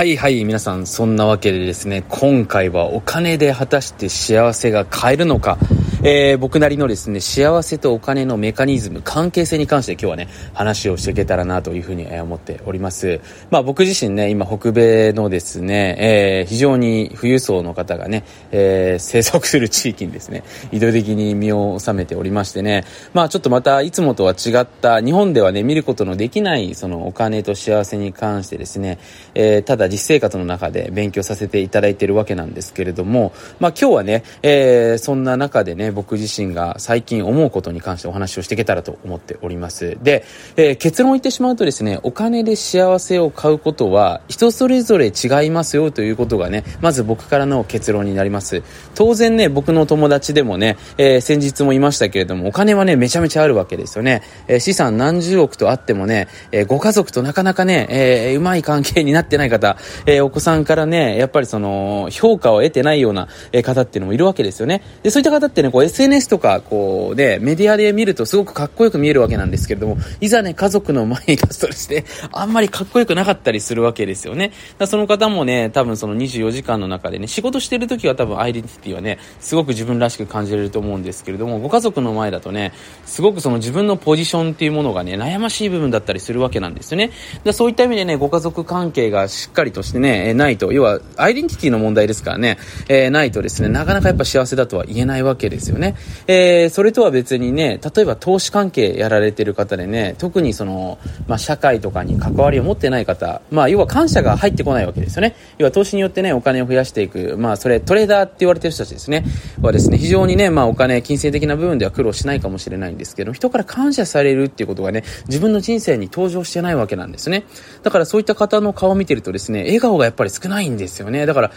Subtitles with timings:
[0.00, 5.58] はいはい、皆さん、そんなわけでですね、今回はお金で果たして幸せが買えるのか、
[6.02, 13.20] えー、僕なりのですね、幸せとお金のメカニズム、関係性に関して今日はね、話をしていけたらなというふうに思っております。
[13.50, 28.98] まあ僕自身ね、今北米のですね、えー、非常に富裕層の方がね、えー、生息する地域にですね、移動的に身を収めておりましてね、まあちょっとまたいつもとは違った、日本ではね、見ることのできない、そのお金と幸せに関してですね、
[29.34, 39.98] えー、ただ実生活の中で勉強させていただいているわけなんですけれども、まあ今日はね、えー、そんな中でね、僕自身が最近思うことに関してお話をしていけたらと思っております。
[40.02, 40.24] で、
[40.56, 48.62] えー、結論を言ってしまうとですね、お金で幸せを買うことは人それぞれ違いますよということがね、まず僕からの結論になります。
[48.94, 54.22] 当然ね、僕の友達でもね、えー、先日も言いましたけれども、お金はね、めちゃめちゃあるわけですよね。
[54.48, 63.28] えー、資産何十億とあってもね、えー、ご家族となかなかね、えー、うまい関係になってない方、えー、お子さんからね、やっぱりその、評価を得てないような
[63.62, 64.82] 方っていうのもいるわけですよね。
[65.02, 74.52] で、そういった方ってね、こう SNS SNS とか、こうね、メディアで見るとすごくかっこよく見えるわけなんですけれども、いざね、家族の前に立つとですね、あんまりかっこよくなかったりするわけですよね。
[74.78, 82.72] だその方もね、多分その24時間の中でね、仕事してる時は多分アイデンティティはね、すごく自分らしく感じれると思うんですけれども、ご家族の前だとね、
[83.06, 87.10] すごくその自分のポジションっていうものがね、悩ましい部分だったりするわけなんですよね。
[87.44, 92.58] だそういった意味でね、ご家族関係がしっかりとしてね、ないと、要はアイデンティティの問題ですからね、
[92.88, 95.94] えー、ないとですね、なかなかやっぱ幸せだとは言えないわけですよね。
[96.26, 105.36] えー、それとは別にね、例えば投資関係やられてる方でね、特にその、まあ、社会とかに関わりを持ってない方、まあ、要は感謝が入ってこないわけですよね。
[105.58, 109.24] 要は投資によってね、お金を増やしていく、まあ、それ、トレーダーって言われてる人たちですね、
[109.60, 117.44] はですね、非常にね、まあ、お金、金銭的な部分では苦労しないかもしれないんですけど、人から感謝されるっていうことがね、自分の人生に登場してないわけなんですね。
[117.82, 121.26] だからそういった方の顔を見てるとですね、笑顔がやっぱり少ないんですよね。
[121.26, 121.52] だから、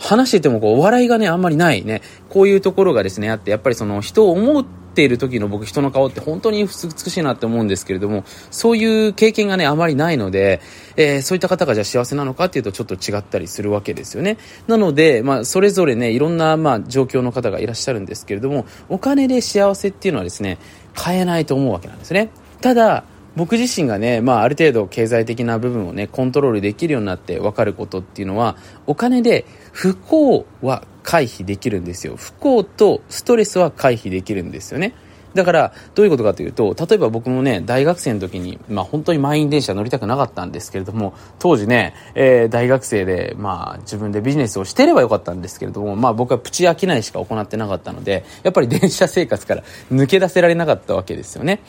[0.00, 2.00] 話しててもこう、お笑いがね、あんまりないね。
[2.30, 6.70] こういうところがですね、あって、やっぱりその人を思っている時の僕、人の顔って本当に美
[7.10, 10.62] しいなって思うんですけれども、そういう経験がね、あまりないので、
[10.96, 14.38] えー、そういった方がじゃあ幸せなのかっていうとちょっと違ったりするわけですよね。
[14.66, 20.56] なので、まあ、それぞれね、いろんな、まあ、状況の方がいらっしゃるんですけれども、お金で幸せっていうのはですね、
[20.94, 22.30] 買えないと思うわけなんですね。
[22.62, 23.04] ただ、
[23.36, 32.16] 僕自身がね、まあ、ある程度経済的な部分をね、コントロールできるようになって分かることっていうのは、お金で不幸は回避できるんですよ。
[32.16, 34.94] 不幸とストレスは回避できるんですよね。
[35.34, 49.62] だから、どういうことかというと、例えば僕もね、大学生の時に、まあ本当に満員電車乗りたくなかったんですけれども、当時ね、えー、大学生で、まあ自分でビジネスをしてればよかったんですけれども、まあ僕はプチ商いしか行ってなかったので、やっぱり電車生活から
[49.92, 51.60] 抜け出せられなかったわけですよね。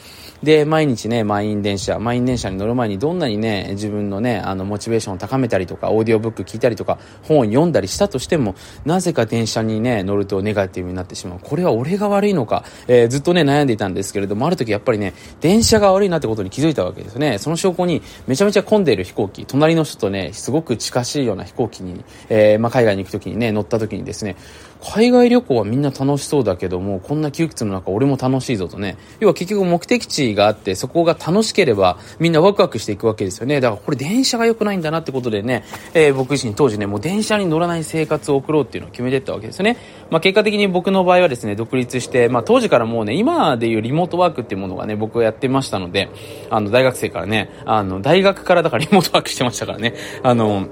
[0.44, 11.40] で、毎日ね、満員電車、満員電車に乗る前にどんなにね、自分のね、あの、モチベーションを高めたりとか、オーディオブック聞いたりとか、本を読んだりしたとしても、なぜか電車にね、乗るとネガティブになってしまう。
[11.42, 17.38] これは俺が悪いのか、えー、ずっとね、悩んでいたんですけれども、ある時やっぱりね、電車が悪いなってことに気づいたわけですね。
[17.38, 24.38] その証拠に、めちゃめちゃ混んでいる飛行機、隣の人とね、すごく近しいような飛行機に、えー、まあ、海外に行く時にね、乗った時にですね、
[24.82, 28.98] 海外旅行はみんな楽しそうだけども、こんな窮屈の中俺も楽しいぞとね。
[29.20, 33.62] 要は結局目的地があって、そこが楽しければ、みんなワクワクしていくわけですよね。
[33.62, 39.78] だからこれ電車が良くないんだなってことでね、えー、僕自身当時ね、もう電車に乗らない生活を送ろうっていうのを決めてったわけですよね。
[40.10, 46.10] まあ結果的に僕の場合はですね、独立して、まあ当時からもうね、今でいうリモートワークっていうものがね、僕はやってましたので、
[46.50, 49.94] あの大学生からね、あの大学からだからリモートワークしてましたからね、
[50.24, 50.68] あの、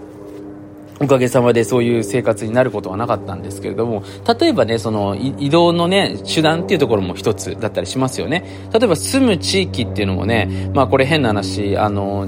[1.00, 4.04] おかげさまでそういう生活になることはなかったんですけれども、
[4.40, 8.44] 例えばね、その移動のね、手段っていうところも一つだったりしますよね。
[8.74, 12.28] 例えば住む地域っていうのもね、まあこれ変な話、あの、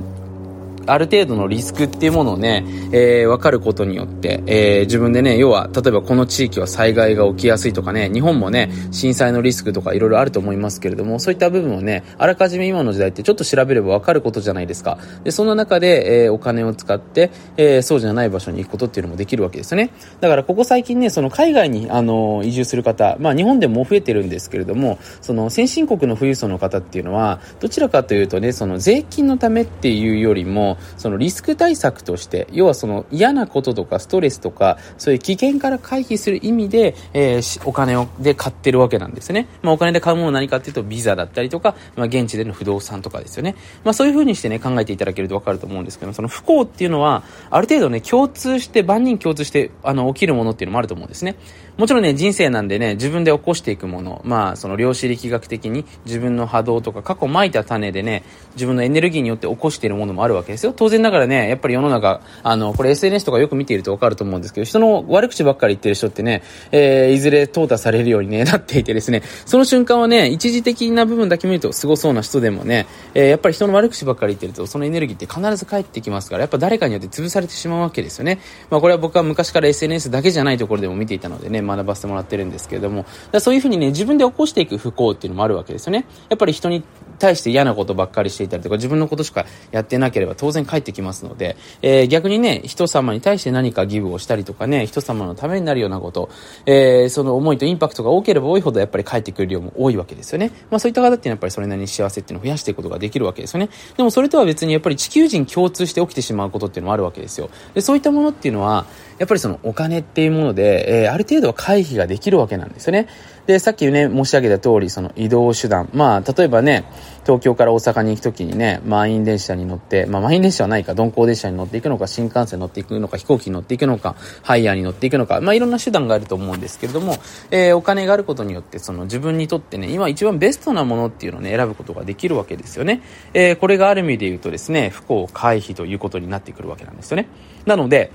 [0.91, 14.97] ある程度のリスクっていうものをね、えー、分かることによって、えー、自分でね、要は、例えばこの地域は災害が起きやすいとかね、日本もね、震災のリスクとかいろいろあると思いますけれども、そういった部分をね、あらかじめ今の時代ってちょっと調べれば分かることじゃないですか。
[15.24, 19.91] で、その中で、えー、お金を使って、えー、そうじゃない場所に行くことっていうのもできるわけですよね。
[20.20, 39.47] だからここ最近ね、その海外に、あの、移住する方、まあ日本でも増えてるんですけれども、その先進国の富裕層の方っていうのは、どちらかというとね、その税金のためっていうよりも、そのリスク対策として、要はその嫌なこととかストレスとか、そういう危険から回避する意味で、えー、お金をで買ってるわけなんですね。
[39.61, 43.55] まあお金で買うもの何かっていうと、ビザだったりとか、まあ現地での不動産とかですよね。
[43.83, 51.35] まあそういう風にしてね、考えていただけるとわかると思うんですけど、その不幸っていうのは、ある程度ね、共通して、万人共通して、あの、起きるものっていうのもあると思うんですね。
[51.77, 58.23] もちろんね、人生なんでね、自分で起こしていくもの、まあ、その量子力学的に自分の波動とか過去撒いた種でね、
[58.53, 60.60] 自分のエネルギーによって起こしているものもあるわけです。
[60.61, 60.73] ですよ。
[60.75, 78.40] 当然ながらね、やっぱり世の中、あの、これ SNS とかよく見ているとわかると思うんですけど、人の悪口ばっかり言ってる人ってね、えー、いずれ淘汰されるようにね、 なっていてですね、その瞬間はね、一時的な部分だけ見るとすごそうな人でもね、えー、やっぱり人の悪口ばっかり言ってると、そのエネルギーって必ず返ってきますから、やっぱ誰かによって潰されてしまうわけですよね。
[78.69, 83.05] まあこれは僕は昔から SNS だけじゃないところでも見ていたのでね、学ばせてもらってるんですけれども、
[83.40, 86.05] そういうふうにね、自分で起こしていく不幸っていうのもあるわけですよね。
[86.29, 86.84] やっぱり人に
[87.22, 96.29] 対して嫌なことばっかりしていたりとか、自分のことしかやってなければ当然返ってきますので、えー、逆にね、人様に対して何かギブをしたりとかね、人様のためになるようなこと、
[96.66, 100.52] えー、その思いとインパクトが多ければ多いほどやっぱり返ってくる量も多いわけですよね。
[100.70, 103.70] まあそういった方ってやっぱりそれなりに幸せっていうのを増やしていくことができるわけですよね。
[103.96, 107.50] でもそれとは別にやっぱり地球人共通して起きてしまうことっていうのもあるわけですよ。
[107.73, 108.85] で、そういったものっていうのは、
[109.20, 113.08] やっぱりそのお金っていうもので、えー、ある程度は回避ができるわけなんですよね。
[113.47, 115.90] で、さっきね、申し上げた通り、その移動手段。
[115.93, 116.85] まあ、例えばね、
[117.26, 127.17] 東京から大阪に行くときにね、満員電車に乗って、まあ、満員電車はないか、鈍行電車に乗っていくのか、新幹線に乗っていくのか、飛行機に乗っていくのか、ハイヤーに乗っていくのか、まあ、いろんな手段があると思うんですけれども、
[127.49, 133.02] えー、お金があることによって、その自分にとってね、今一番ベストなものっていうのをね、選ぶことができるわけですよね。
[133.34, 137.28] えー、これがある意味で言うとですね、不幸回避ということになってくるわけなんですよね。
[137.66, 138.11] なので、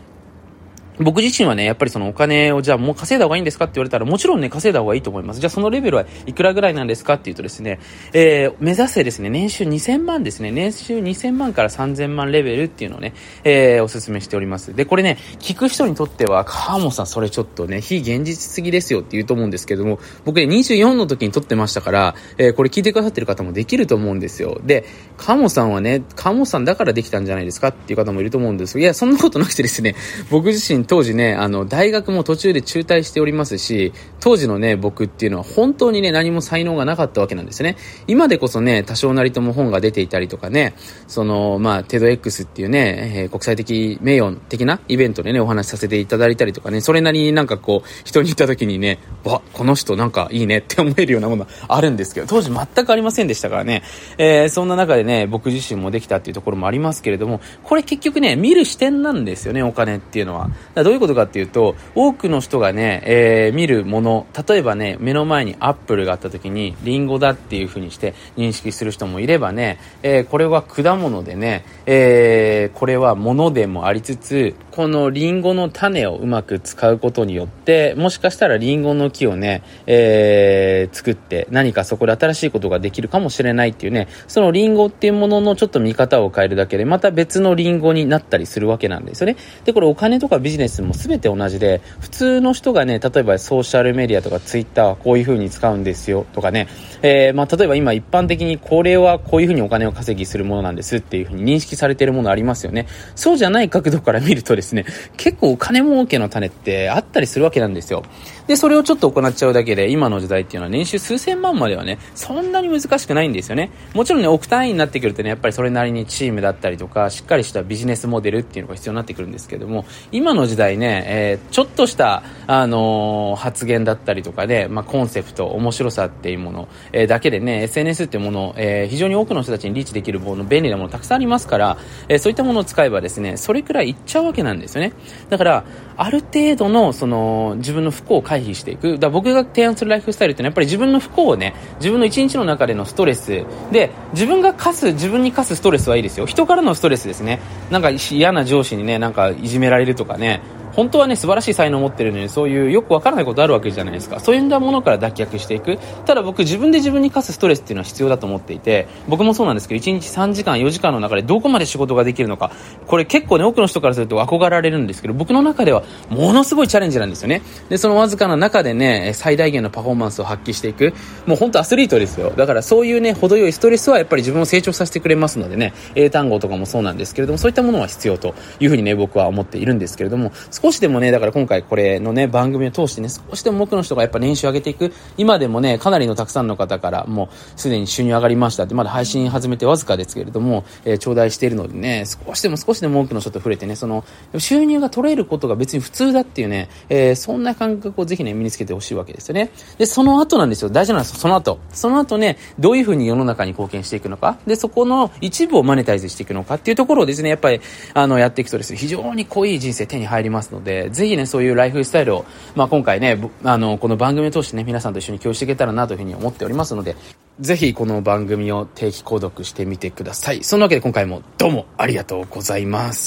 [0.99, 5.41] 僕自身はね、やっぱりそのお金をじゃあもう稼いだ方がいいんですかって言われたらもちろんね、稼いだ方がいいと思います。
[5.41, 7.79] じゃあそのレベルはいくらぐらいなんですかっていうとですね、
[8.13, 13.15] えー、目指せですね、年収2000万ですね、年収2000万から3000万レベルっていうのをね、
[13.45, 14.75] えー、お勧めしております。
[14.75, 24.61] で、これね、聞く人にとっては、川本さんそれちょっとね、非現実すぎですよって言うと思うんですけども、僕ね、24の時に撮ってましたから、えー、これ聞いてくださってる方もできると思うんですよ。
[24.65, 24.85] で、
[25.17, 29.95] 川本さんはね、川本さんだからできたんじゃないですかっていう方もいると思うんですいや、そんなことなくてですね、
[30.31, 37.77] 僕自身当時ね、あの、大学も途中で中退しておりますし、当時のね、僕っていうのは本当にね、何も才能がなかったわけなんですね。
[38.07, 40.75] 今でこそね、多少なりとも本が出ていたりとかね、
[41.07, 53.83] その、まあ、テド X っていうね、えー、国際的名誉的なイベントでね、お話しさせていただいたりとかね、それなりになんかこう、人に言った時にね、わ、この人なんかいいねって思えるようなものあるんですけど、当時全くありませんでしたからね、
[54.19, 60.51] えー、そんな中でね、僕自身もできたっていうところもありますけれども、これ結局ね、見る視点なんですよね、お金っていうのは。
[60.85, 89.39] どういうことかっていうと、多くの人がね、えー、見るもの、例えばね、目の前にアップルがあった時に、リンゴだっていう風にして認識する人もいればね、えー、これは果物でね、えー、これは物でもありつつ、このリンゴの種をうまく使うことによって、もしかしたらリンゴの木をね、えー、作って何かそこで新しいことができるかもしれないっていうね、そのリンゴっていうもののちょっと見方を変えるだけで、また別のリンゴになったりするわけなんですよね。
[89.65, 96.69] で、これお金とかビジネスも全て同じで、普通の人がね、例えばソーシャルメディアとかツイッターはこういう風に使うんですよとかね、
[97.01, 102.87] えー、まあ、例えば今一般的にこれはこういう風にお金を稼ぎするものなんですっていう風に認識されているものありますよね。
[103.15, 104.85] そうじゃない角度から見るとですですね、
[105.17, 108.03] 結構お金儲けの種ってあったりするわけなんですよ。
[108.47, 113.71] で、それをちょっと行っちゃうだけで、今の時代っていうのは年収数千万まではね、そんなに難しくないんですよね。
[113.95, 131.79] もちろんね、億単位になってくるとね、やっぱりそれなりにチームだったりとか、しっかりしたビジネスモデルっていうのが必要になってくるんですけども、今の時代ね、えー、ちょっとした、あのー、発言だったりとかで、まあ、コンセプト、面白さっていうもの、えー、だけでね、SNS っていうもの、えー、非常に多くの人たちにリーチできるもの、便利なものたくさんありますから、
[132.09, 134.93] えー、そういったものを使えばですね、それくらいいっちゃうわけなんですよね。
[135.29, 135.65] だから、
[135.97, 138.99] ある程度の、その、自分の不幸を回避していく。
[138.99, 146.27] だ僕が提案するライフスタイルってのはやっぱり自分の不幸をね、自分の一日の中でのストレスで、自分が課す、自分に課すストレスはいいですよ。
[146.27, 147.41] 人からのストレスですね。
[147.71, 150.41] なんか嫌な上司にね、なんかいじめられるとかね、
[150.77, 154.21] 本当はね、素晴らしい才能を持ってるのに、そういうよくわからないことあるわけじゃないですか。
[154.21, 155.79] そういったものから脱却していく。
[156.05, 162.51] ただ僕、自分で自分に課すストレスっていうのは必要だと思っていて、僕もそうなんですけど、1日3時間、4時間の中でどこまで仕事ができるのか、
[162.87, 167.43] これ結構ね、多くの人からすると憧れられるんですけど、僕の中ではものすごいチャレンジなんですよね。
[167.69, 170.93] で、そのわずかな中でね、最大限のパフォーマンスを発揮していく。
[171.25, 172.33] もう本当アスリートですよ。
[172.37, 184.93] だからそういうね、程よいストレスはやっぱり自分を成長させてくれますのでね、英単語とかもそうなんですけれども、そういったものは必要というふうにね、僕は思っているんですけれども、少しでもね、だから今今回これのね、番組を通してね、少しでも多くの人がやっぱ年収上げていく。
[185.17, 194.05] 今でもね、かなりのたくさんの方からもうすでに収入上がりましたって、まだ配信始めてわずかですけれども、えー、頂戴しているのでね、少しでも少しでも多くの人と触れてね、その、
[194.39, 199.53] 収入が取れることが別に普通だっていうね、えー、そんな感覚をぜひね、身につけてほしいわけですよね。
[199.79, 200.69] で、その後なんですよ。
[200.69, 201.19] 大事なんですよ。
[201.19, 201.61] その後。
[201.71, 204.37] その後ね、どういうふうに世の中に貢献していくのか。
[204.49, 207.61] で、そこの一部をマネタイズしていくのかっていうところをですね、やっぱり、
[207.95, 216.97] あの、やっていくとですね、非常に濃い人生手に入りますので、ぜひね、そういうライフスタイルを、まあ、今回ね、あの、この番組を通してね、皆さんと一緒に共有していけたらなというふうに思っておりますので、
[217.41, 220.43] ぜひこの番組を定期購読してみてください。
[220.43, 223.05] そんなわけで今回もどうもありがとうございます。